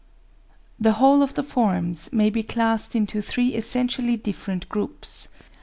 The 0.79 0.93
whole 0.93 1.21
of 1.21 1.35
the 1.35 1.43
forms 1.43 2.11
may 2.11 2.31
be 2.31 2.41
classed 2.41 2.95
into 2.95 3.21
three 3.21 3.49
essentially 3.49 4.17
different 4.17 4.67
groups. 4.67 5.27